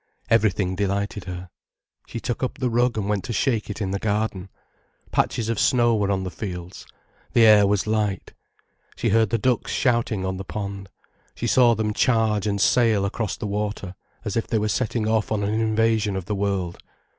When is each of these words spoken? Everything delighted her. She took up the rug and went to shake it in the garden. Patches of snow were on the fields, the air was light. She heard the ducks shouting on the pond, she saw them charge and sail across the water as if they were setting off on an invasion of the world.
Everything 0.31 0.75
delighted 0.75 1.25
her. 1.25 1.51
She 2.07 2.19
took 2.19 2.41
up 2.41 2.57
the 2.57 2.71
rug 2.71 2.97
and 2.97 3.07
went 3.07 3.23
to 3.25 3.33
shake 3.33 3.69
it 3.69 3.83
in 3.83 3.91
the 3.91 3.99
garden. 3.99 4.49
Patches 5.11 5.47
of 5.47 5.59
snow 5.59 5.95
were 5.95 6.09
on 6.09 6.23
the 6.23 6.31
fields, 6.31 6.87
the 7.33 7.45
air 7.45 7.67
was 7.67 7.85
light. 7.85 8.33
She 8.95 9.09
heard 9.09 9.29
the 9.29 9.37
ducks 9.37 9.71
shouting 9.71 10.25
on 10.25 10.37
the 10.37 10.43
pond, 10.43 10.89
she 11.35 11.45
saw 11.45 11.75
them 11.75 11.93
charge 11.93 12.47
and 12.47 12.59
sail 12.59 13.05
across 13.05 13.37
the 13.37 13.45
water 13.45 13.93
as 14.25 14.35
if 14.35 14.47
they 14.47 14.57
were 14.57 14.69
setting 14.69 15.07
off 15.07 15.31
on 15.31 15.43
an 15.43 15.53
invasion 15.53 16.15
of 16.15 16.25
the 16.25 16.33
world. 16.33 16.79